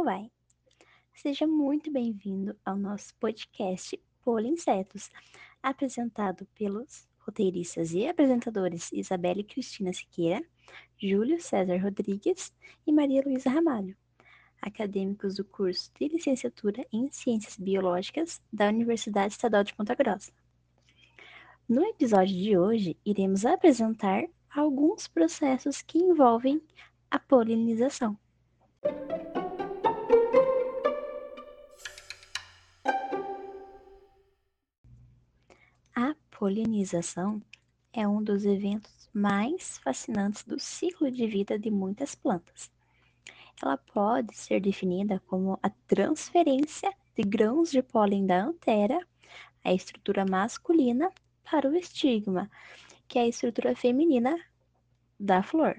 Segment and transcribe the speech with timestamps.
[0.00, 0.32] como vai?
[1.12, 5.10] Seja muito bem-vindo ao nosso podcast Polinsetos,
[5.62, 10.42] apresentado pelos roteiristas e apresentadores Isabelle Cristina Siqueira,
[10.96, 12.50] Júlio César Rodrigues
[12.86, 13.94] e Maria Luísa Ramalho,
[14.62, 20.32] acadêmicos do curso de licenciatura em Ciências Biológicas da Universidade Estadual de Ponta Grossa.
[21.68, 26.58] No episódio de hoje, iremos apresentar alguns processos que envolvem
[27.10, 28.16] a polinização.
[36.40, 37.42] Polinização
[37.92, 42.72] é um dos eventos mais fascinantes do ciclo de vida de muitas plantas.
[43.62, 49.06] Ela pode ser definida como a transferência de grãos de pólen da antera,
[49.62, 51.12] a estrutura masculina,
[51.44, 52.50] para o estigma,
[53.06, 54.34] que é a estrutura feminina
[55.18, 55.78] da flor.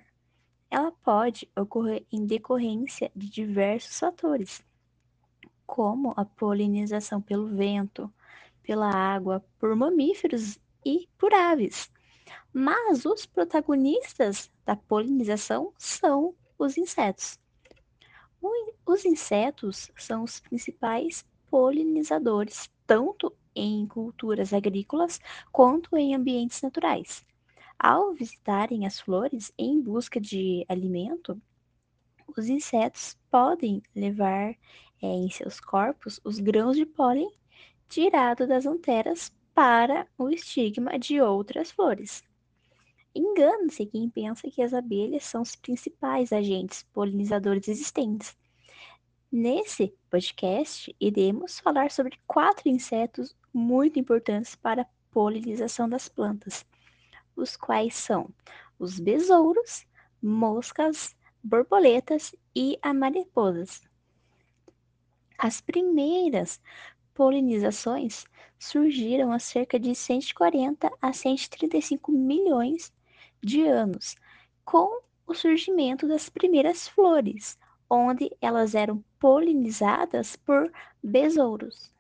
[0.70, 4.64] Ela pode ocorrer em decorrência de diversos fatores,
[5.66, 8.14] como a polinização pelo vento,
[8.64, 11.92] pela água, por mamíferos e por aves.
[12.54, 17.40] Mas os protagonistas da polinização são os insetos.
[18.86, 25.20] Os insetos são os principais polinizadores, tanto em culturas agrícolas
[25.52, 27.26] quanto em ambientes naturais.
[27.78, 31.42] Ao visitarem as flores em busca de alimento,
[32.38, 34.52] os insetos podem levar
[35.02, 37.30] é, em seus corpos os grãos de pólen
[37.92, 42.24] tirado das anteras para o estigma de outras flores.
[43.14, 48.38] Engana-se quem pensa que as abelhas são os principais agentes polinizadores existentes.
[49.30, 56.66] Nesse podcast, iremos falar sobre quatro insetos muito importantes para a polinização das plantas,
[57.36, 58.30] os quais são
[58.80, 59.86] os besouros,
[60.22, 63.82] moscas, borboletas e mariposas.
[65.38, 66.62] As primeiras
[67.14, 68.26] polinizações
[68.60, 72.94] surgiram há cerca de 140 a 135 milhões
[73.44, 74.16] de anos,
[74.64, 77.58] com o surgimento das primeiras flores,
[77.90, 80.72] onde elas eram polinizadas por
[81.04, 81.92] besouros.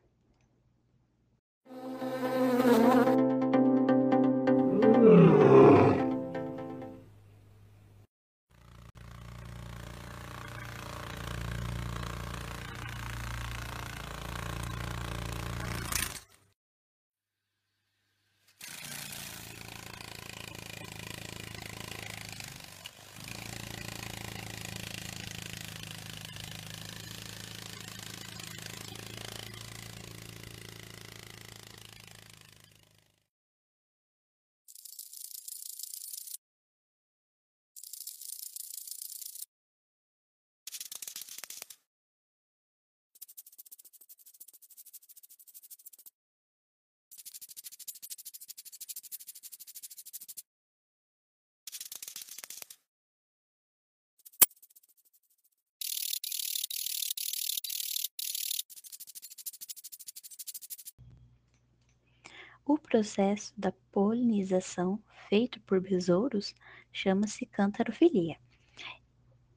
[62.91, 66.53] Processo da polinização feito por besouros
[66.91, 68.35] chama-se cantarofilia.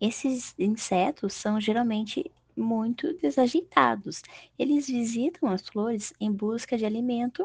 [0.00, 4.22] Esses insetos são geralmente muito desajeitados.
[4.56, 7.45] Eles visitam as flores em busca de alimento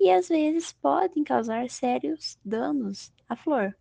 [0.00, 3.76] e às vezes podem causar sérios danos à flor.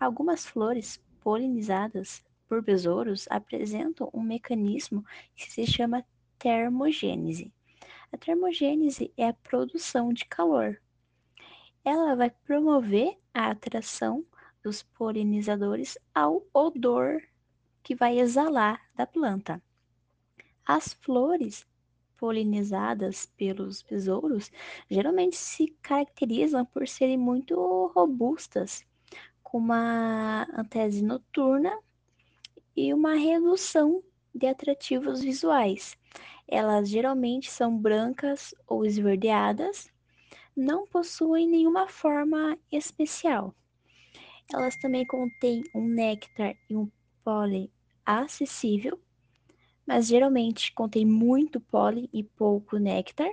[0.00, 5.04] Algumas flores polinizadas por besouros apresentam um mecanismo
[5.36, 6.02] que se chama
[6.38, 7.52] termogênese.
[8.14, 10.80] A termogênese é a produção de calor.
[11.84, 14.24] Ela vai promover a atração
[14.62, 17.20] dos polinizadores ao odor
[17.82, 19.60] que vai exalar da planta.
[20.64, 21.66] As flores
[22.16, 24.48] polinizadas pelos besouros
[24.88, 28.86] geralmente se caracterizam por serem muito robustas,
[29.42, 31.76] com uma antese noturna
[32.76, 35.96] e uma redução de atrativos visuais.
[36.48, 39.88] Elas geralmente são brancas ou esverdeadas,
[40.56, 43.54] não possuem nenhuma forma especial.
[44.52, 46.90] Elas também contêm um néctar e um
[47.24, 47.70] pólen
[48.04, 49.00] acessível,
[49.86, 53.32] mas geralmente contém muito pólen e pouco néctar,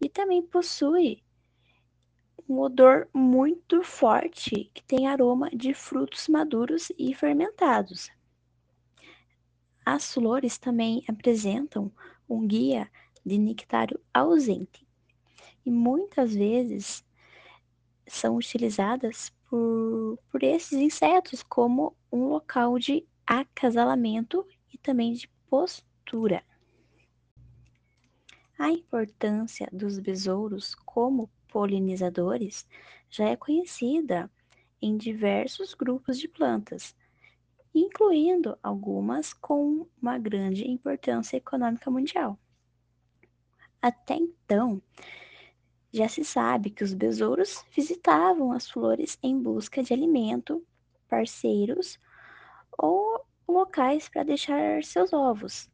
[0.00, 1.22] e também possui
[2.48, 8.10] um odor muito forte que tem aroma de frutos maduros e fermentados.
[9.84, 11.90] As flores também apresentam
[12.28, 12.90] um guia
[13.24, 14.86] de nectário ausente
[15.64, 17.04] e muitas vezes
[18.06, 26.44] são utilizadas por, por esses insetos como um local de acasalamento e também de postura.
[28.58, 32.66] A importância dos besouros como polinizadores
[33.10, 34.30] já é conhecida
[34.80, 36.94] em diversos grupos de plantas,
[37.74, 42.38] incluindo algumas com uma grande importância econômica mundial.
[43.80, 44.80] Até então,
[45.92, 50.64] já se sabe que os besouros visitavam as flores em busca de alimento,
[51.08, 51.98] parceiros
[52.78, 55.68] ou locais para deixar seus ovos,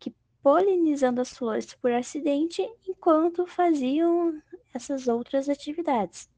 [0.00, 4.42] que polinizando as flores por acidente enquanto faziam
[4.74, 6.31] essas outras atividades.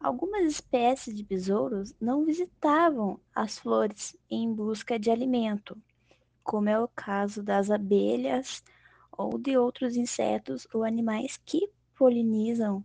[0.00, 5.76] Algumas espécies de besouros não visitavam as flores em busca de alimento,
[6.44, 8.62] como é o caso das abelhas
[9.10, 12.84] ou de outros insetos ou animais que polinizam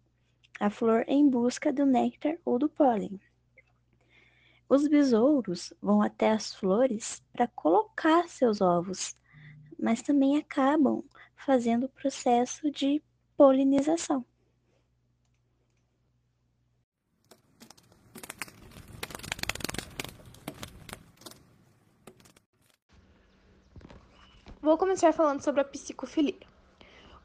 [0.60, 3.22] a flor em busca do néctar ou do pólen.
[4.68, 9.16] Os besouros vão até as flores para colocar seus ovos,
[9.78, 11.04] mas também acabam
[11.36, 13.04] fazendo o processo de
[13.38, 14.26] polinização.
[24.64, 26.48] Vou começar falando sobre a psicofilia.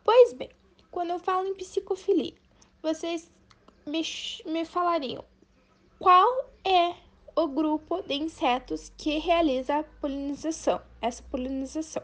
[0.03, 0.51] Pois bem,
[0.91, 2.35] quando eu falo em psicofilia,
[2.83, 3.31] vocês
[3.87, 4.03] me,
[4.45, 5.25] me falariam
[6.01, 6.97] qual é
[7.37, 12.03] o grupo de insetos que realiza a polinização, essa polinização.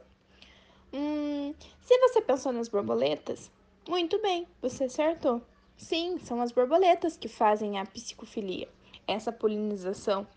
[0.93, 3.51] Hum, se você pensou nas borboletas,
[3.89, 5.43] muito bem, você acertou.
[5.77, 8.69] Sim, são as borboletas que fazem a psicofilia,
[9.05, 10.29] essa polinização.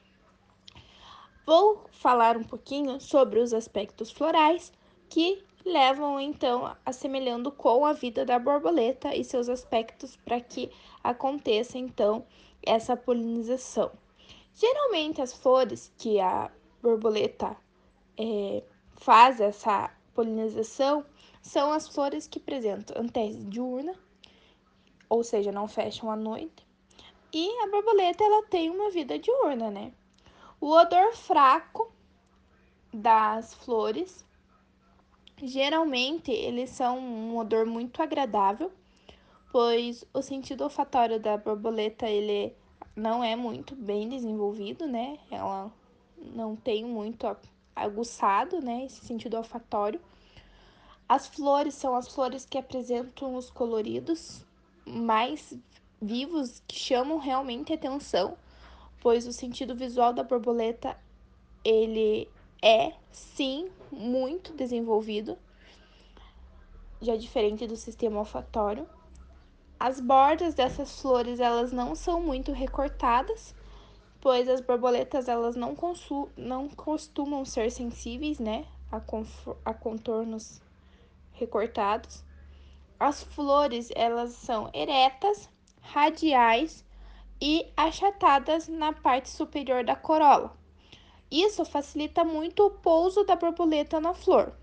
[1.46, 4.74] Vou falar um pouquinho sobre os aspectos florais
[5.10, 10.72] que levam então assemelhando com a vida da borboleta e seus aspectos para que
[11.04, 12.26] aconteça então
[12.64, 13.92] essa polinização.
[14.54, 16.52] Geralmente as flores que a
[16.82, 17.56] borboleta
[18.18, 18.64] é,
[18.96, 21.06] faz essa polinização
[21.42, 23.94] são as flores que apresentam antese diurna,
[25.10, 26.66] ou seja, não fecham à noite.
[27.32, 29.94] E a borboleta ela tem uma vida diurna, né?
[30.60, 31.92] O odor fraco
[32.92, 34.26] das flores
[35.42, 38.72] Geralmente, eles são um odor muito agradável,
[39.52, 42.56] pois o sentido olfatório da borboleta ele
[42.96, 45.20] não é muito bem desenvolvido, né?
[45.30, 45.72] Ela
[46.18, 47.28] não tem muito
[47.76, 50.02] aguçado, né, esse sentido olfatório.
[51.08, 54.44] As flores são as flores que apresentam os coloridos
[54.86, 55.54] mais
[56.02, 58.36] vivos que chamam realmente atenção,
[59.00, 60.98] pois o sentido visual da borboleta
[61.64, 62.28] ele
[62.62, 65.38] é sim muito desenvolvido,
[67.02, 68.88] já diferente do sistema olfatório.
[69.80, 73.54] As bordas dessas flores, elas não são muito recortadas,
[74.20, 75.78] pois as borboletas, elas não,
[76.36, 79.00] não costumam ser sensíveis, né, a,
[79.64, 80.60] a contornos
[81.34, 82.24] recortados.
[83.00, 85.48] As flores, elas são eretas,
[85.82, 86.84] radiais
[87.40, 90.57] e achatadas na parte superior da corola.
[91.30, 94.54] Isso facilita muito o pouso da borboleta na flor.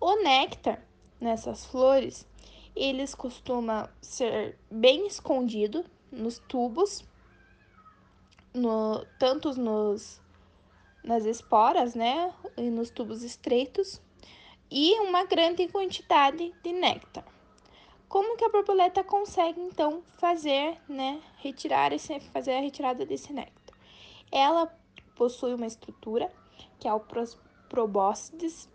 [0.00, 0.82] O néctar
[1.20, 2.26] nessas flores,
[2.76, 7.04] eles costumam ser bem escondido nos tubos,
[8.54, 10.20] no, tanto nos,
[11.02, 14.00] nas esporas, né, e nos tubos estreitos,
[14.70, 17.24] e uma grande quantidade de néctar.
[18.08, 23.76] Como que a borboleta consegue então fazer, né, retirar esse, fazer a retirada desse néctar?
[24.30, 24.66] Ela
[25.18, 26.32] possui uma estrutura,
[26.78, 27.02] que é o
[27.68, 28.70] probóscides.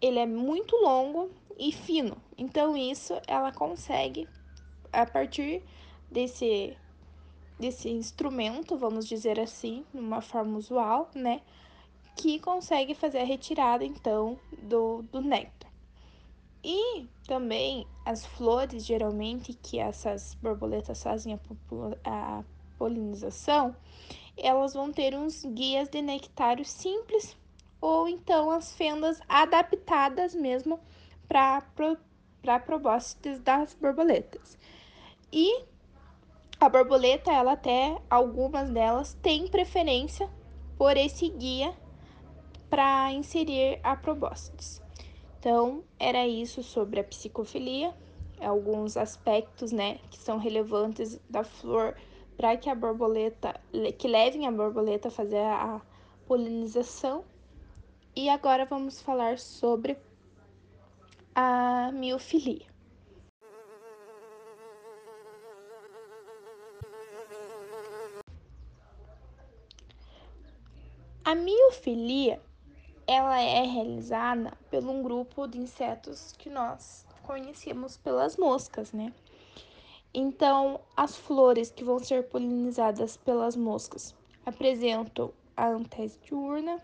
[0.00, 4.28] Ele é muito longo e fino, então isso ela consegue,
[4.92, 5.62] a partir
[6.10, 6.76] desse,
[7.58, 11.42] desse instrumento, vamos dizer assim, de uma forma usual, né?
[12.16, 15.70] Que consegue fazer a retirada, então, do, do néctar.
[16.64, 21.38] E também as flores, geralmente, que essas borboletas fazem a,
[22.04, 22.44] a
[22.78, 23.74] polinização,
[24.36, 27.36] elas vão ter uns guias de nectário simples
[27.80, 30.80] ou então as fendas adaptadas mesmo
[31.28, 31.62] para
[32.42, 34.56] para probóscides das borboletas.
[35.30, 35.64] E
[36.58, 40.28] a borboleta, ela até algumas delas têm preferência
[40.76, 41.74] por esse guia
[42.68, 44.82] para inserir a probóscides.
[45.38, 47.94] Então, era isso sobre a psicofilia,
[48.40, 51.96] alguns aspectos, né, que são relevantes da flor
[52.40, 53.60] para que a borboleta,
[53.98, 55.78] que levem a borboleta a fazer a
[56.26, 57.22] polinização.
[58.16, 59.98] E agora vamos falar sobre
[61.34, 62.64] a miofilia.
[71.22, 72.40] A miofilia
[73.06, 79.12] ela é realizada por um grupo de insetos que nós conhecemos pelas moscas, né?
[80.12, 84.14] Então, as flores que vão ser polinizadas pelas moscas
[84.44, 86.80] apresentam a antese diurna,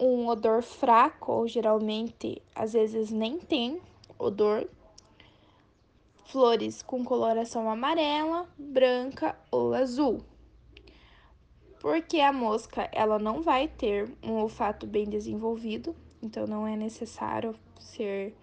[0.00, 3.80] um odor fraco, ou geralmente, às vezes nem tem
[4.18, 4.66] odor,
[6.24, 10.22] flores com coloração amarela, branca ou azul.
[11.80, 17.54] Porque a mosca ela não vai ter um olfato bem desenvolvido, então não é necessário
[17.78, 18.34] ser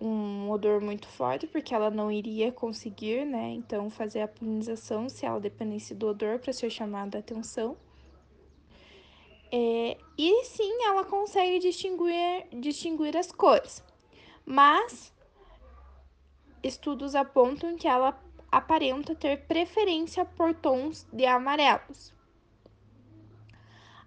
[0.00, 3.50] um odor muito forte, porque ela não iria conseguir, né?
[3.50, 7.76] Então, fazer a polinização se ela dependesse do odor para ser chamada a atenção.
[9.50, 13.82] É, e sim, ela consegue distinguir, distinguir as cores,
[14.44, 15.14] mas
[16.62, 22.12] estudos apontam que ela aparenta ter preferência por tons de amarelos.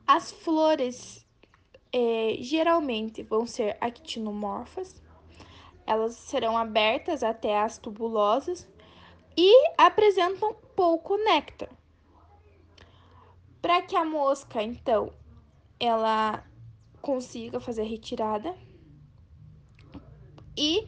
[0.06, 1.26] As flores
[1.94, 5.02] é, geralmente vão ser actinomorfas,
[5.90, 8.70] elas serão abertas até as tubulosas
[9.36, 11.70] e apresentam pouco néctar.
[13.60, 15.12] Para que a mosca, então,
[15.80, 16.46] ela
[17.02, 18.56] consiga fazer retirada
[20.56, 20.86] e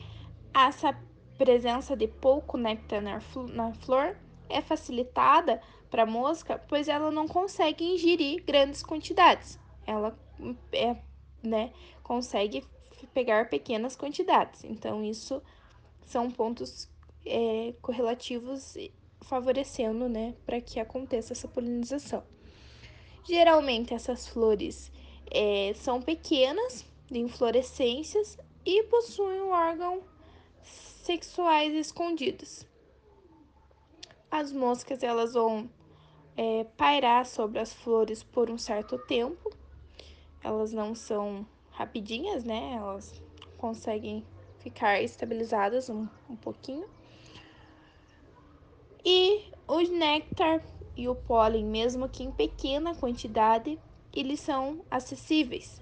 [0.53, 0.96] essa
[1.36, 4.15] presença de pouco néctar na flor
[4.48, 9.60] é facilitada para a mosca, pois ela não consegue ingerir grandes quantidades.
[9.88, 10.15] Ela
[10.72, 10.96] é,
[11.41, 12.63] né, consegue
[13.13, 14.63] pegar pequenas quantidades.
[14.63, 15.41] Então, isso
[16.06, 16.89] são pontos
[17.25, 18.75] é, correlativos
[19.22, 22.24] favorecendo, né, para que aconteça essa polinização.
[23.24, 24.91] Geralmente, essas flores
[25.30, 30.01] é, são pequenas, de inflorescências e possuem um órgão
[30.63, 32.65] sexuais escondidos.
[34.30, 35.70] As moscas, elas vão
[36.38, 39.51] é, pairar sobre as flores por um certo tempo.
[40.41, 42.74] Elas não são rapidinhas, né?
[42.75, 43.22] Elas
[43.58, 44.25] conseguem
[44.60, 46.88] ficar estabilizadas um, um pouquinho.
[49.04, 50.62] E o néctar
[50.96, 53.80] e o pólen, mesmo que em pequena quantidade,
[54.13, 55.82] eles são acessíveis.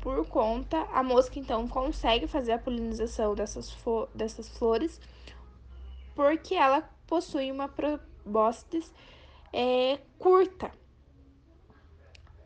[0.00, 3.76] Por conta, a mosca então consegue fazer a polinização dessas,
[4.14, 5.00] dessas flores,
[6.14, 8.92] porque ela possui uma probóscis
[9.52, 10.70] é, curta.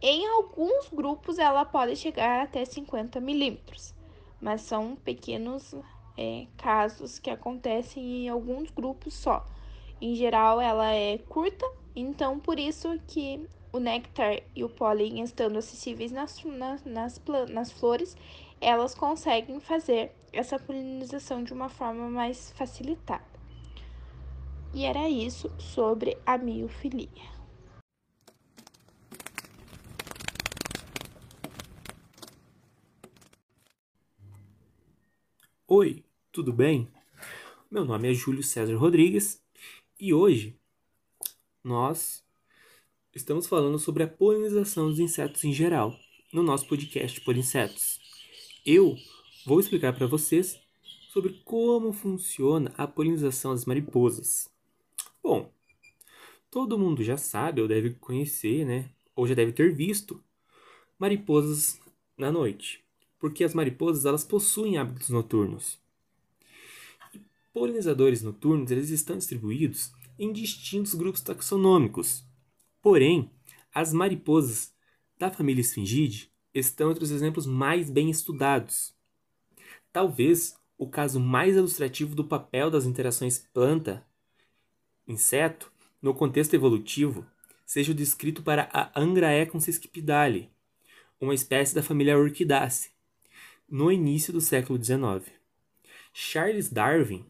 [0.04, 3.94] Em alguns grupos ela pode chegar até 50 milímetros,
[4.40, 5.72] mas são pequenos
[6.18, 9.46] é, casos que acontecem em alguns grupos só.
[10.00, 15.56] Em geral ela é curta, então por isso que o néctar e o pólen estando
[15.56, 18.16] acessíveis nas, nas, nas, nas flores,
[18.60, 23.22] elas conseguem fazer essa polinização de uma forma mais facilitada.
[24.74, 27.31] E era isso sobre a miofilia.
[35.74, 36.86] Oi, tudo bem?
[37.70, 39.42] Meu nome é Júlio César Rodrigues
[39.98, 40.54] e hoje
[41.64, 42.22] nós
[43.14, 45.98] estamos falando sobre a polinização dos insetos em geral
[46.30, 47.98] no nosso podcast Por Insetos.
[48.66, 48.98] Eu
[49.46, 50.60] vou explicar para vocês
[51.08, 54.50] sobre como funciona a polinização das mariposas.
[55.22, 55.50] Bom,
[56.50, 58.90] todo mundo já sabe ou deve conhecer, né?
[59.16, 60.22] Ou já deve ter visto
[60.98, 61.80] mariposas
[62.18, 62.84] na noite,
[63.22, 65.78] porque as mariposas elas possuem hábitos noturnos.
[67.14, 67.20] E
[67.52, 72.24] polinizadores noturnos eles estão distribuídos em distintos grupos taxonômicos.
[72.82, 73.30] Porém,
[73.72, 74.74] as mariposas
[75.16, 78.92] da família Sphingidae estão entre os exemplos mais bem estudados.
[79.92, 84.04] Talvez o caso mais ilustrativo do papel das interações planta
[85.06, 85.70] inseto,
[86.02, 87.24] no contexto evolutivo,
[87.64, 90.50] seja o descrito para a Angraecum sesquipedale,
[91.20, 92.91] uma espécie da família Orchidaceae,
[93.68, 95.30] no início do século XIX.
[96.12, 97.24] Charles Darwin,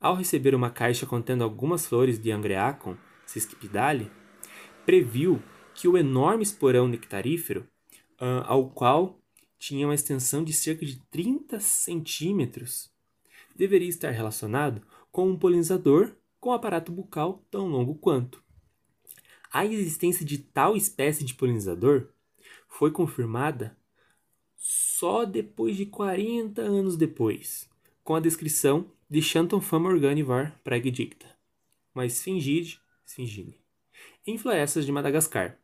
[0.00, 4.10] ao receber uma caixa contendo algumas flores de Angreacum sesquipedale,
[4.84, 5.42] previu
[5.74, 7.66] que o enorme esporão nectarífero,
[8.20, 9.20] uh, ao qual
[9.58, 12.90] tinha uma extensão de cerca de 30 centímetros,
[13.54, 18.42] deveria estar relacionado com um polinizador com aparato bucal tão longo quanto.
[19.50, 22.08] A existência de tal espécie de polinizador
[22.68, 23.76] foi confirmada
[24.98, 27.68] só depois de 40 anos depois,
[28.02, 31.26] com a descrição de Shanton Fama Organi var Praegdicta,
[31.94, 33.60] uma esfingide, esfingine,
[34.26, 35.58] em florestas de Madagascar.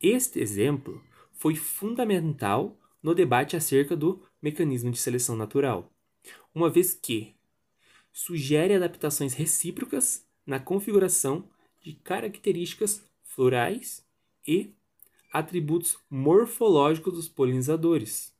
[0.00, 5.92] Este exemplo foi fundamental no debate acerca do mecanismo de seleção natural,
[6.54, 7.34] uma vez que,
[8.10, 11.46] sugere adaptações recíprocas na configuração
[11.82, 14.02] de características florais
[14.46, 14.72] e
[15.32, 18.32] atributos morfológicos dos polinizadores.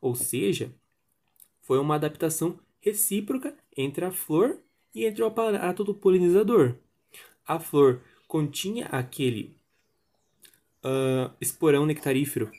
[0.00, 0.74] Ou seja,
[1.62, 4.58] foi uma adaptação recíproca entre a flor
[4.94, 6.76] e entre o aparato do polinizador.
[7.46, 9.56] A flor continha aquele
[10.84, 12.50] uh, esporão nectarífero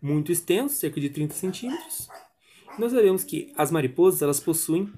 [0.00, 2.08] muito extenso, cerca de 30 centímetros.
[2.78, 4.92] Nós sabemos que as mariposas elas possuem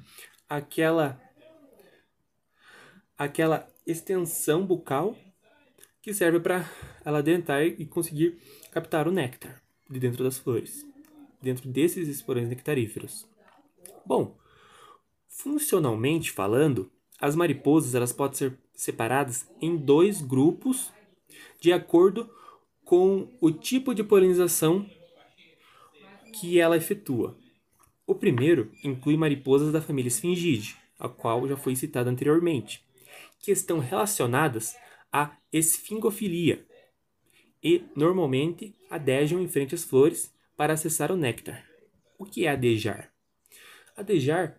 [0.49, 1.21] aquela
[3.17, 5.17] aquela extensão bucal
[6.03, 6.69] que serve para
[7.05, 8.39] ela adentrar e conseguir
[8.71, 10.87] captar o néctar de dentro das flores,
[11.43, 13.29] dentro desses esporões nectaríferos.
[14.07, 14.39] Bom,
[15.29, 16.91] funcionalmente falando,
[17.21, 20.91] as mariposas elas podem ser separadas em dois grupos
[21.61, 22.29] de acordo
[22.85, 24.89] com o tipo de polinização
[26.33, 27.37] que ela efetua.
[28.07, 32.85] O primeiro inclui mariposas da família Sphingidae, a qual já foi citada anteriormente,
[33.39, 34.77] que estão relacionadas
[35.13, 36.65] à esfingofilia
[37.63, 41.65] e normalmente adejam em frente às flores para acessar o néctar.
[42.19, 43.13] O que é adejar?
[43.97, 44.59] Adejar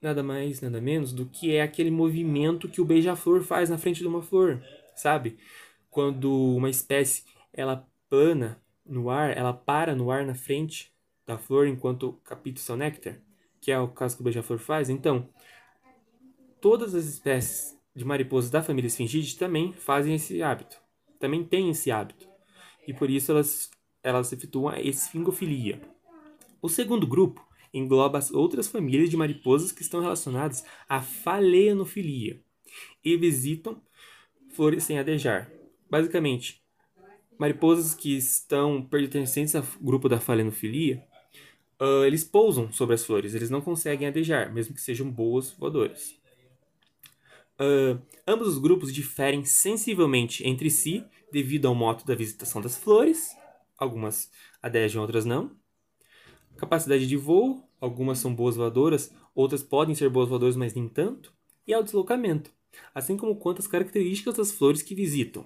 [0.00, 4.00] nada mais, nada menos do que é aquele movimento que o beija-flor faz na frente
[4.00, 4.62] de uma flor,
[4.94, 5.38] sabe?
[5.90, 10.92] Quando uma espécie ela plana no ar, ela para no ar na frente
[11.26, 13.18] da flor enquanto capta seu néctar,
[13.60, 14.90] que é o caso que o beija-flor faz.
[14.90, 15.28] Então,
[16.60, 20.76] todas as espécies de mariposas da família Sphingidae também fazem esse hábito,
[21.18, 22.28] também têm esse hábito.
[22.86, 23.70] E por isso elas,
[24.02, 25.80] elas efetuam a esfingofilia.
[26.60, 32.40] O segundo grupo engloba as outras famílias de mariposas que estão relacionadas à faleanofilia
[33.04, 33.80] e visitam
[34.50, 35.50] flores sem adejar.
[35.90, 36.62] Basicamente,
[37.38, 41.04] mariposas que estão pertencentes ao grupo da faleanofilia,
[41.80, 46.16] uh, eles pousam sobre as flores, eles não conseguem adejar, mesmo que sejam boas voadoras.
[47.60, 53.30] Uh, ambos os grupos diferem sensivelmente entre si devido ao modo da visitação das flores,
[53.78, 54.30] algumas
[54.62, 55.56] adejam, outras não,
[56.56, 61.32] Capacidade de voo, algumas são boas voadoras, outras podem ser boas voadoras, mas nem tanto.
[61.66, 62.50] E ao deslocamento,
[62.94, 65.44] assim como quantas características das flores que visitam.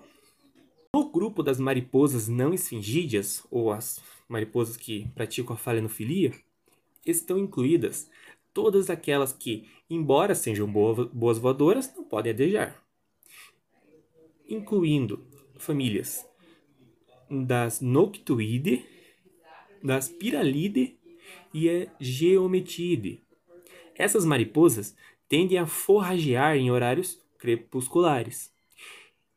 [0.94, 6.32] No grupo das mariposas não esfingídeas, ou as mariposas que praticam a falenofilia,
[7.06, 8.10] estão incluídas
[8.58, 12.84] todas aquelas que, embora sejam boas voadoras, não podem adejar,
[14.48, 15.24] incluindo
[15.56, 16.26] famílias
[17.30, 18.84] das Noctuidae,
[19.80, 20.98] das Pyralidae
[21.54, 23.22] e a geometide.
[23.94, 24.96] Essas mariposas
[25.28, 28.52] tendem a forragear em horários crepusculares.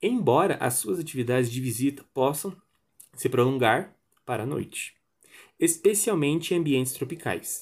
[0.01, 2.59] Embora as suas atividades de visita possam
[3.13, 4.95] se prolongar para a noite,
[5.59, 7.61] especialmente em ambientes tropicais.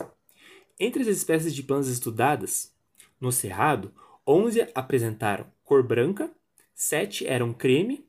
[0.80, 2.74] Entre as espécies de plantas estudadas
[3.20, 3.94] no Cerrado,
[4.26, 6.32] 11 apresentaram cor branca,
[6.74, 8.06] 7 eram creme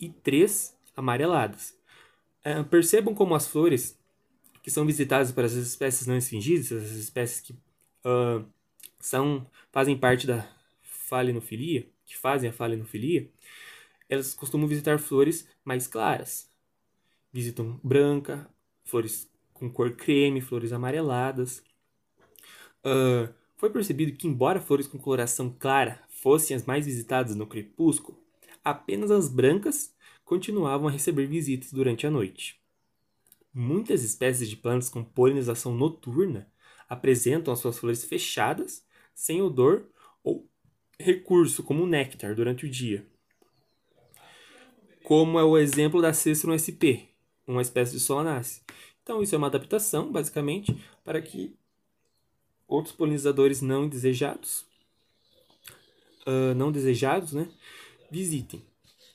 [0.00, 1.76] e 3 amareladas.
[2.44, 3.98] Uh, percebam como as flores
[4.62, 8.44] que são visitadas por essas espécies não extinguidas, essas espécies que uh,
[9.00, 10.48] são, fazem parte da
[10.82, 13.28] falenofilia, que fazem a falenofilia,
[14.08, 16.48] elas costumam visitar flores mais claras.
[17.32, 18.48] Visitam branca,
[18.84, 21.62] flores com cor creme, flores amareladas.
[22.84, 28.18] Uh, foi percebido que, embora flores com coloração clara fossem as mais visitadas no crepúsculo,
[28.64, 32.60] apenas as brancas continuavam a receber visitas durante a noite.
[33.54, 36.50] Muitas espécies de plantas com polinização noturna
[36.88, 39.86] apresentam as suas flores fechadas, sem odor
[40.24, 40.48] ou
[40.98, 43.06] recurso, como néctar, durante o dia.
[45.02, 47.08] Como é o exemplo da Cestrum sp,
[47.46, 48.62] uma espécie de solanácea.
[49.02, 51.56] Então, isso é uma adaptação, basicamente, para que
[52.72, 54.64] outros polinizadores não desejados,
[56.26, 57.48] uh, não desejados, né,
[58.10, 58.64] visitem.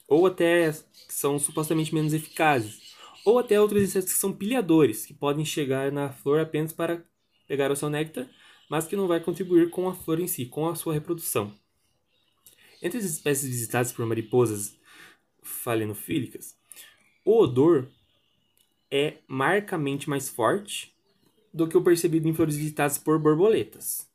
[0.07, 0.71] Ou até
[1.09, 6.09] são supostamente menos eficazes ou até outros insetos que são pilhadores, que podem chegar na
[6.09, 7.03] flor apenas para
[7.45, 8.29] pegar o seu néctar,
[8.69, 11.53] mas que não vai contribuir com a flor em si, com a sua reprodução.
[12.81, 14.77] Entre as espécies visitadas por mariposas
[15.41, 16.55] falenofílicas,
[17.25, 17.89] o odor
[18.89, 20.96] é marcamente mais forte
[21.57, 24.07] do que o percebido em flores visitadas por borboletas.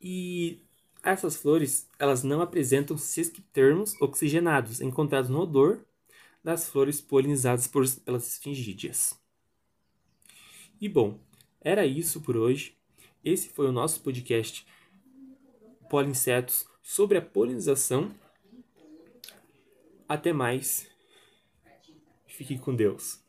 [0.00, 0.60] E
[1.02, 5.84] essas flores, elas não apresentam sesquitermos oxigenados encontrados no odor
[6.44, 9.18] das flores polinizadas por, pelas esfingídeas.
[10.80, 11.18] E bom,
[11.60, 12.76] era isso por hoje.
[13.24, 14.66] Esse foi o nosso podcast
[15.88, 18.14] Polinsetos sobre a polinização.
[20.06, 20.86] Até mais.
[22.26, 23.27] Fique com Deus.